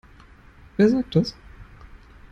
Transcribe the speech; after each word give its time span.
Wer 0.77 0.89
sagt 0.89 1.13
das? 1.15 1.35